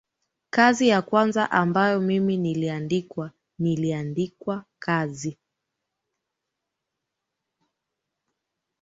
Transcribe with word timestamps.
kazi 0.49 0.87
ya 0.87 1.01
kwanza 1.01 1.51
ambayo 1.51 1.99
mimi 1.99 2.37
niliandikwa 2.37 3.31
niliandikwa 3.59 4.65
kazi 4.79 5.37